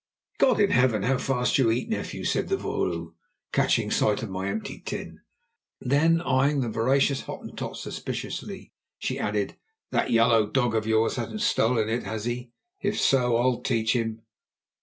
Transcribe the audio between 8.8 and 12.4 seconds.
she added: "That yellow dog of yours hasn't stolen it, has